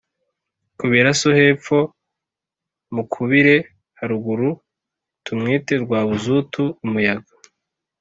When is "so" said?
1.19-1.29